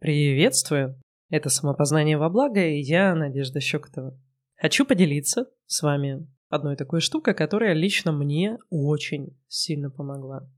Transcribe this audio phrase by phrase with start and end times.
[0.00, 0.98] Приветствую!
[1.28, 4.18] Это «Самопознание во благо» и я, Надежда Щекотова.
[4.56, 10.50] Хочу поделиться с вами одной такой штукой, которая лично мне очень сильно помогла.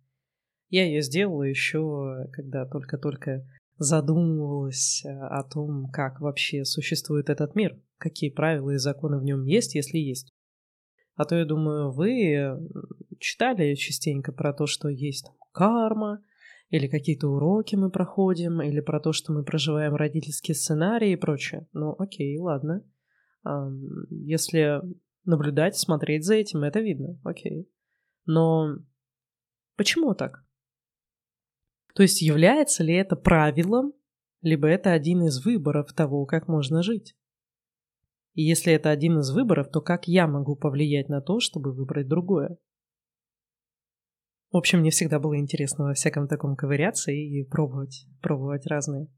[0.68, 3.44] Я ее сделала еще, когда только-только
[3.78, 9.74] задумывалась о том, как вообще существует этот мир, какие правила и законы в нем есть,
[9.74, 10.30] если есть.
[11.16, 12.60] А то, я думаю, вы
[13.18, 16.22] читали частенько про то, что есть карма,
[16.72, 21.68] или какие-то уроки мы проходим, или про то, что мы проживаем родительские сценарии и прочее.
[21.74, 22.82] Ну, окей, ладно.
[24.08, 24.80] Если
[25.26, 27.70] наблюдать, смотреть за этим, это видно, окей.
[28.24, 28.78] Но
[29.76, 30.46] почему так?
[31.94, 33.92] То есть является ли это правилом,
[34.40, 37.14] либо это один из выборов того, как можно жить?
[38.32, 42.08] И если это один из выборов, то как я могу повлиять на то, чтобы выбрать
[42.08, 42.56] другое?
[44.52, 49.08] В общем, мне всегда было интересно во всяком таком ковыряться и пробовать, пробовать разные.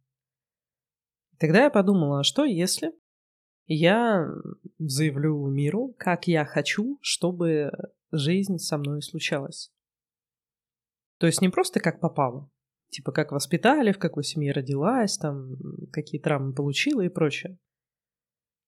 [1.38, 2.92] Тогда я подумала, а что если
[3.66, 4.28] я
[4.78, 7.72] заявлю миру, как я хочу, чтобы
[8.12, 9.72] жизнь со мной случалась.
[11.18, 12.48] То есть не просто как попало,
[12.90, 15.56] типа как воспитали, в какой семье родилась, там
[15.92, 17.58] какие травмы получила и прочее.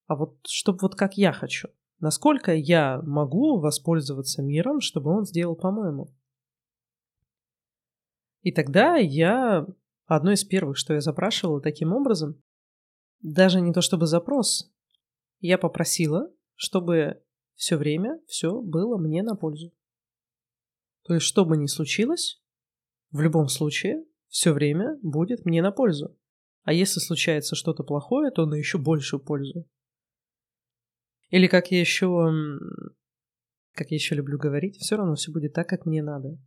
[0.09, 1.69] А вот чтобы вот как я хочу.
[2.01, 6.13] Насколько я могу воспользоваться миром, чтобы он сделал по-моему.
[8.47, 9.67] И тогда я...
[10.05, 12.41] Одно из первых, что я запрашивала таким образом,
[13.21, 14.73] даже не то чтобы запрос,
[15.41, 17.21] я попросила, чтобы
[17.57, 19.73] все время все было мне на пользу.
[21.03, 22.41] То есть, что бы ни случилось,
[23.11, 26.17] в любом случае, все время будет мне на пользу.
[26.63, 29.69] А если случается что-то плохое, то на еще большую пользу.
[31.31, 32.31] Или как я еще,
[33.73, 36.39] как я еще люблю говорить, все равно все будет так, как мне надо.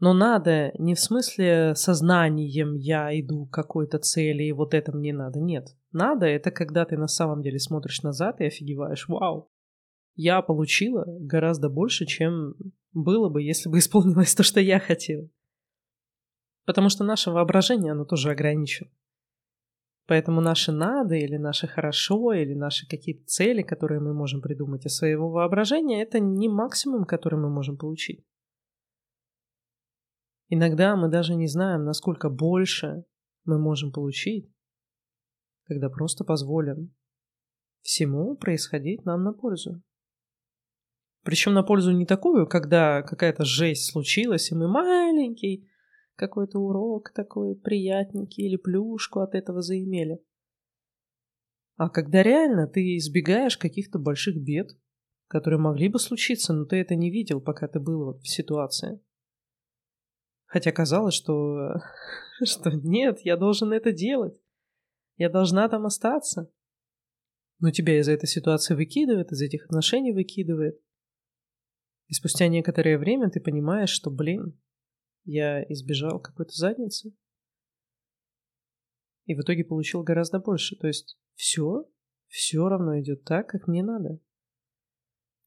[0.00, 5.12] Но надо не в смысле сознанием я иду к какой-то цели, и вот это мне
[5.12, 5.40] надо.
[5.40, 5.68] Нет.
[5.92, 9.08] Надо это когда ты на самом деле смотришь назад и офигеваешь.
[9.08, 9.50] Вау,
[10.16, 12.54] я получила гораздо больше, чем
[12.92, 15.28] было бы, если бы исполнилось то, что я хотела.
[16.66, 18.90] Потому что наше воображение, оно тоже ограничено.
[20.06, 24.96] Поэтому наше надо или наше хорошо, или наши какие-то цели, которые мы можем придумать из
[24.96, 28.22] своего воображения, это не максимум, который мы можем получить.
[30.56, 33.04] Иногда мы даже не знаем, насколько больше
[33.44, 34.48] мы можем получить,
[35.64, 36.94] когда просто позволим
[37.80, 39.82] всему происходить нам на пользу.
[41.24, 45.68] Причем на пользу не такую, когда какая-то жесть случилась, и мы маленький
[46.14, 50.20] какой-то урок такой приятненький или плюшку от этого заимели.
[51.74, 54.68] А когда реально ты избегаешь каких-то больших бед,
[55.26, 59.00] которые могли бы случиться, но ты это не видел, пока ты был в ситуации.
[60.54, 61.80] Хотя казалось, что,
[62.44, 64.40] что нет, я должен это делать.
[65.16, 66.48] Я должна там остаться.
[67.58, 70.80] Но тебя из этой ситуации выкидывает, из этих отношений выкидывает.
[72.06, 74.56] И спустя некоторое время ты понимаешь, что, блин,
[75.24, 77.12] я избежал какой-то задницы.
[79.24, 80.76] И в итоге получил гораздо больше.
[80.76, 81.90] То есть все,
[82.28, 84.20] все равно идет так, как мне надо.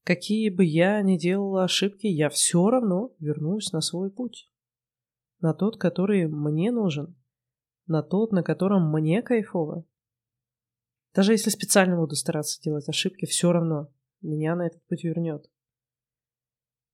[0.04, 4.47] Какие бы я ни делала ошибки, я все равно вернусь на свой путь
[5.40, 7.16] на тот, который мне нужен,
[7.86, 9.84] на тот, на котором мне кайфово.
[11.14, 15.50] Даже если специально буду стараться делать ошибки, все равно меня на этот путь вернет.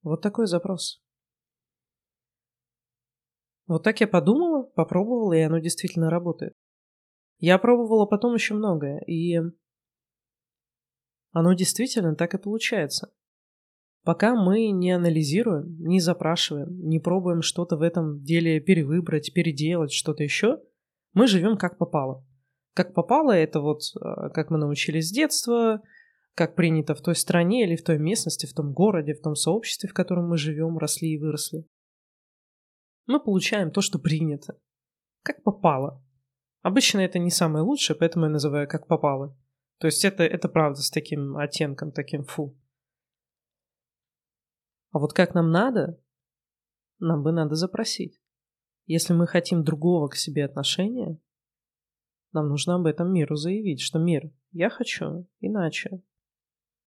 [0.03, 1.03] Вот такой запрос.
[3.66, 6.54] Вот так я подумала, попробовала, и оно действительно работает.
[7.38, 9.38] Я пробовала потом еще многое, и
[11.33, 13.12] оно действительно так и получается.
[14.04, 20.22] Пока мы не анализируем, не запрашиваем, не пробуем что-то в этом деле перевыбрать, переделать, что-то
[20.22, 20.60] еще,
[21.15, 22.22] мы живем как попало.
[22.75, 25.81] Как попало, это вот а, как мы научились с детства,
[26.34, 29.89] как принято в той стране или в той местности, в том городе, в том сообществе,
[29.89, 31.66] в котором мы живем, росли и выросли.
[33.06, 34.59] Мы получаем то, что принято.
[35.22, 36.04] Как попало.
[36.60, 39.34] Обычно это не самое лучшее, поэтому я называю как попало.
[39.78, 42.54] То есть это, это правда с таким оттенком, таким фу.
[44.94, 46.00] А вот как нам надо,
[47.00, 48.22] нам бы надо запросить.
[48.86, 51.18] Если мы хотим другого к себе отношения,
[52.30, 56.00] нам нужно об этом миру заявить, что мир, я хочу иначе.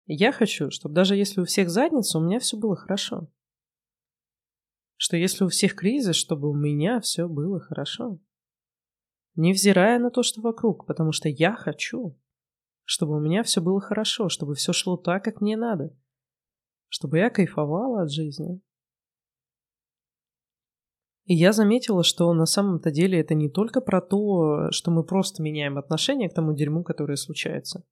[0.06, 3.30] Я хочу, чтобы даже если у всех задница, у меня все было хорошо.
[4.96, 8.18] Что если у всех кризис, чтобы у меня все было хорошо.
[9.36, 12.18] Невзирая на то, что вокруг, потому что я хочу,
[12.86, 15.94] чтобы у меня все было хорошо, чтобы все шло так, как мне надо–
[16.90, 18.60] чтобы я кайфовала от жизни.
[21.26, 25.44] И я заметила, что на самом-то деле это не только про то, что мы просто
[25.44, 27.86] меняем отношение к тому дерьму, которое случается.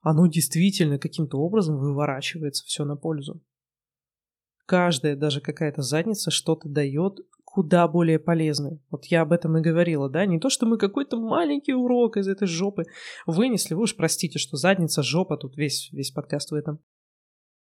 [0.00, 3.42] Оно действительно каким-то образом выворачивается все на пользу.
[4.64, 8.80] Каждая, даже какая-то задница что-то дает куда более полезное.
[8.90, 10.24] Вот я об этом и говорила, да?
[10.24, 12.84] Не то, что мы какой-то маленький урок из этой жопы
[13.26, 13.74] вынесли.
[13.74, 16.80] Вы уж простите, что задница, жопа, тут весь, весь подкаст в этом.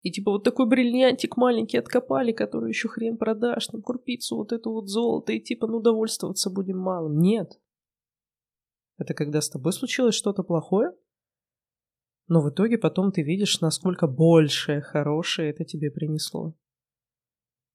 [0.05, 4.71] И типа вот такой бриллиантик маленький откопали, который еще хрен продашь, там курпицу вот эту
[4.71, 7.17] вот золото, и типа ну довольствоваться будем малым.
[7.17, 7.59] Нет.
[8.99, 10.91] Это когда с тобой случилось что-то плохое,
[12.27, 16.55] но в итоге потом ты видишь, насколько большее хорошее это тебе принесло.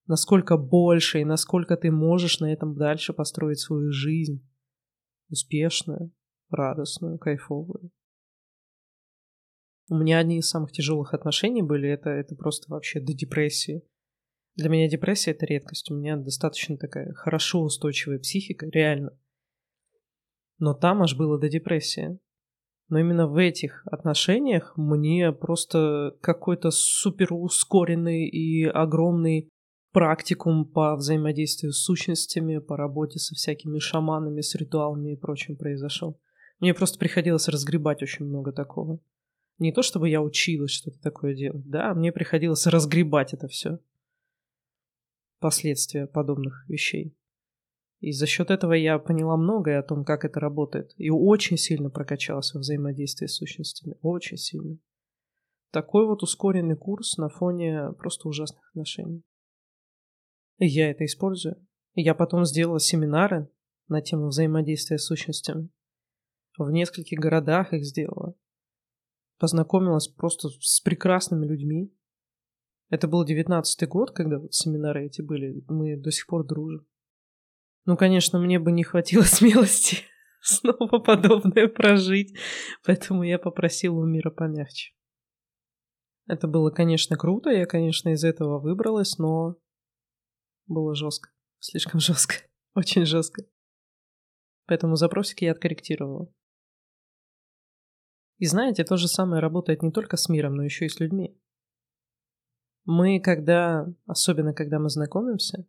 [0.06, 4.49] Насколько больше и насколько ты можешь на этом дальше построить свою жизнь.
[5.31, 6.12] Успешную,
[6.49, 7.91] радостную, кайфовую.
[9.91, 13.83] У меня одни из самых тяжелых отношений были, это, это просто вообще до депрессии.
[14.55, 15.91] Для меня депрессия— это редкость.
[15.91, 19.19] У меня достаточно такая хорошо устойчивая психика, реально.
[20.61, 22.21] Но там аж было до депрессии.
[22.89, 29.49] Но именно в этих отношениях мне просто какой-то супер ускоренный и огромный
[29.93, 36.21] практикум по взаимодействию с сущностями, по работе со всякими шаманами, с ритуалами и прочим произошел.
[36.61, 39.01] Мне просто приходилось разгребать очень много такого.
[39.61, 43.79] Не то чтобы я училась что-то такое делать, да, мне приходилось разгребать это все.
[45.39, 47.15] Последствия подобных вещей.
[48.01, 50.95] И за счет этого я поняла многое о том, как это работает.
[50.97, 53.97] И очень сильно прокачалась во взаимодействии с сущностями.
[54.01, 54.79] Очень сильно.
[55.71, 59.23] Такой вот ускоренный курс на фоне просто ужасных отношений.
[60.57, 61.57] И я это использую.
[61.95, 63.51] Я потом сделала семинары
[63.89, 65.69] на тему взаимодействия с сущностями.
[66.57, 68.35] В нескольких городах их сделала
[69.41, 71.93] познакомилась просто с прекрасными людьми.
[72.91, 75.65] Это был девятнадцатый год, когда вот семинары эти были.
[75.67, 76.87] Мы до сих пор дружим.
[77.87, 80.05] Ну, конечно, мне бы не хватило смелости
[80.43, 82.37] снова подобное прожить,
[82.85, 84.93] поэтому я попросила у мира помягче.
[86.27, 89.57] Это было, конечно, круто, я, конечно, из этого выбралась, но
[90.67, 92.35] было жестко, слишком жестко,
[92.75, 93.43] очень жестко.
[94.67, 96.33] Поэтому запросик я откорректировала.
[98.41, 101.39] И знаете, то же самое работает не только с миром, но еще и с людьми.
[102.87, 105.67] Мы, когда, особенно когда мы знакомимся,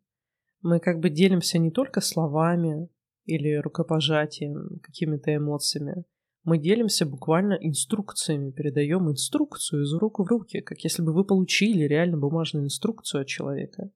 [0.62, 2.88] мы как бы делимся не только словами
[3.26, 6.06] или рукопожатием, какими-то эмоциями.
[6.46, 11.84] Мы делимся буквально инструкциями, передаем инструкцию из рук в руки, как если бы вы получили
[11.84, 13.92] реально бумажную инструкцию от человека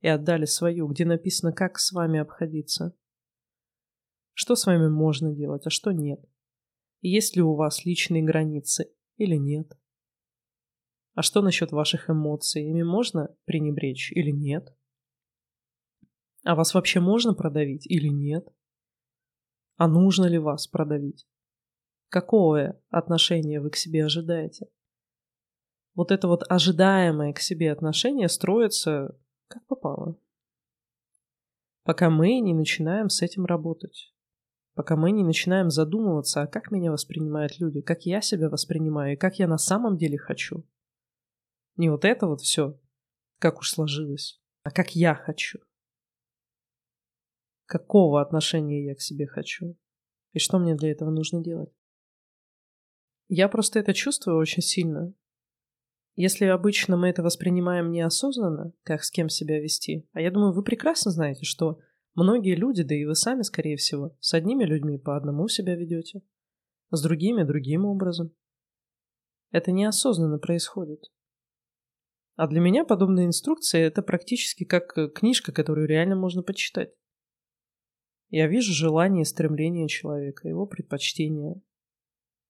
[0.00, 2.96] и отдали свою, где написано, как с вами обходиться.
[4.32, 6.24] Что с вами можно делать, а что нет
[7.08, 9.70] есть ли у вас личные границы или нет.
[11.14, 12.64] А что насчет ваших эмоций?
[12.64, 14.74] Ими можно пренебречь или нет?
[16.44, 18.48] А вас вообще можно продавить или нет?
[19.76, 21.26] А нужно ли вас продавить?
[22.08, 24.68] Какое отношение вы к себе ожидаете?
[25.94, 29.16] Вот это вот ожидаемое к себе отношение строится
[29.48, 30.18] как попало.
[31.82, 34.13] Пока мы не начинаем с этим работать
[34.74, 39.16] пока мы не начинаем задумываться, а как меня воспринимают люди, как я себя воспринимаю и
[39.16, 40.64] как я на самом деле хочу.
[41.76, 42.78] Не вот это вот все,
[43.38, 45.60] как уж сложилось, а как я хочу.
[47.66, 49.76] Какого отношения я к себе хочу?
[50.32, 51.72] И что мне для этого нужно делать?
[53.28, 55.14] Я просто это чувствую очень сильно.
[56.16, 60.62] Если обычно мы это воспринимаем неосознанно, как с кем себя вести, а я думаю, вы
[60.62, 61.80] прекрасно знаете, что
[62.14, 66.22] Многие люди, да и вы сами, скорее всего, с одними людьми по одному себя ведете,
[66.90, 68.32] с другими другим образом.
[69.50, 71.10] Это неосознанно происходит.
[72.36, 76.92] А для меня подобные инструкции это практически как э, книжка, которую реально можно почитать.
[78.30, 81.60] Я вижу желание и стремление человека, его предпочтения,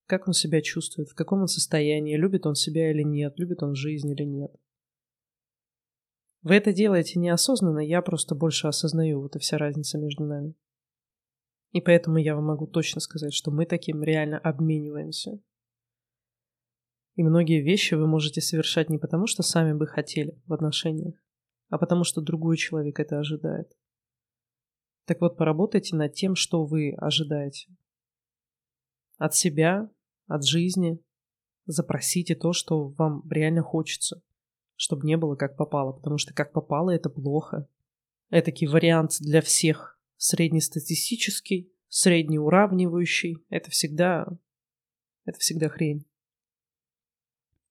[0.06, 3.75] как он себя чувствует, в каком он состоянии, любит он себя или нет, любит он
[3.75, 4.54] жизнь или нет.
[6.44, 10.54] Вы это делаете неосознанно, я просто больше осознаю, вот и вся разница между нами.
[11.72, 15.40] И поэтому я вам могу точно сказать, что мы таким реально обмениваемся.
[17.14, 21.14] И многие вещи вы можете совершать не потому, что сами бы хотели в отношениях,
[21.70, 23.72] а потому что другой человек это ожидает.
[25.06, 27.74] Так вот, поработайте над тем, что вы ожидаете.
[29.16, 29.90] От себя,
[30.26, 31.00] от жизни.
[31.64, 34.20] Запросите то, что вам реально хочется–
[34.76, 37.68] чтобы не было как попало, потому что как попало это плохо.
[38.30, 44.26] Этакий вариант для всех среднестатистический, среднеуравнивающий, это всегда,
[45.24, 46.06] это всегда хрень.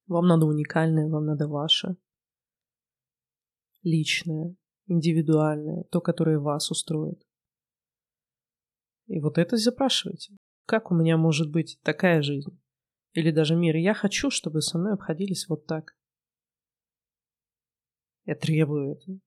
[0.07, 1.97] Вам надо уникальное, вам надо ваше.
[3.81, 4.55] Личное,
[4.87, 7.25] индивидуальное, то, которое вас устроит.
[9.07, 10.35] И вот это запрашивайте.
[10.65, 12.59] Как у меня может быть такая жизнь?
[13.13, 13.75] Или даже мир.
[13.75, 15.95] Я хочу, чтобы со мной обходились вот так.
[18.25, 19.19] Я требую это.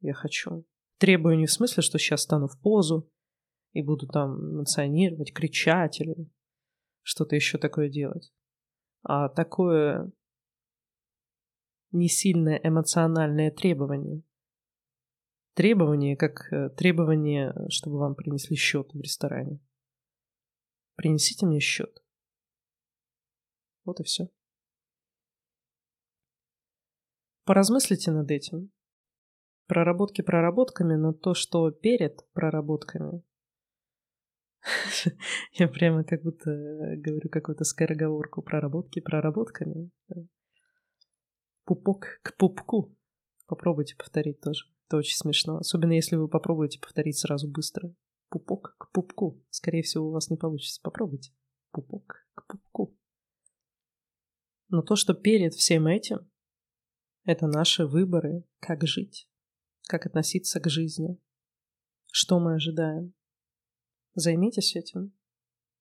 [0.00, 0.64] Я хочу.
[0.98, 3.10] Требую не в смысле, что сейчас стану в позу
[3.72, 6.30] и буду там эмоционировать, кричать или
[7.02, 8.32] что-то еще такое делать.
[9.02, 10.10] А такое
[11.90, 14.22] не сильное эмоциональное требование.
[15.54, 19.60] Требование, как э, требование, чтобы вам принесли счет в ресторане.
[20.96, 22.02] Принесите мне счет.
[23.84, 24.28] Вот и все.
[27.44, 28.70] Поразмыслите над этим.
[29.66, 33.22] Проработки проработками, но то, что перед проработками,
[35.52, 36.50] я прямо как будто
[36.96, 39.90] говорю какую-то скороговорку проработки проработками.
[41.64, 42.94] Пупок к пупку.
[43.46, 44.66] Попробуйте повторить тоже.
[44.86, 45.58] Это очень смешно.
[45.58, 47.94] Особенно если вы попробуете повторить сразу быстро.
[48.28, 49.42] Пупок к пупку.
[49.50, 50.80] Скорее всего, у вас не получится.
[50.82, 51.32] Попробуйте.
[51.72, 52.96] Пупок к пупку.
[54.68, 56.30] Но то, что перед всем этим,
[57.24, 59.28] это наши выборы, как жить,
[59.88, 61.18] как относиться к жизни,
[62.10, 63.14] что мы ожидаем.
[64.14, 65.12] Займитесь этим.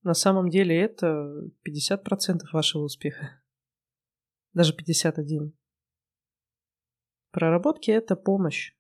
[0.01, 3.41] На самом деле это 50% вашего успеха.
[4.53, 5.53] Даже 51%.
[7.31, 8.75] Проработки— это помощь.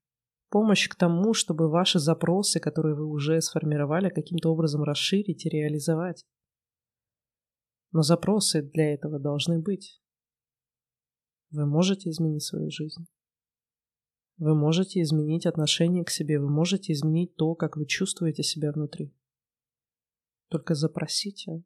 [0.49, 6.23] Помощь к тому, чтобы ваши запросы, которые вы уже сформировали, каким-то образом расширить и реализовать.
[7.91, 10.02] Но запросы для этого должны быть.
[11.53, 13.07] Вы можете изменить свою жизнь.
[14.37, 19.15] Вы можете изменить отношение к себе, вы можете изменить то, как вы чувствуете себя внутри.
[20.49, 21.63] Только запросите,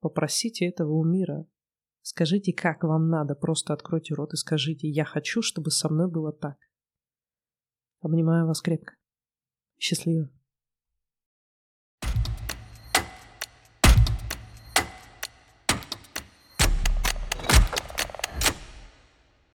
[0.00, 1.48] попросите этого у мира,
[2.08, 6.32] Скажите, как вам надо, просто откройте рот и скажите, я хочу, чтобы со мной было
[6.32, 6.56] так.
[7.98, 8.94] Обнимаю вас крепко.
[9.76, 10.30] Счастливо.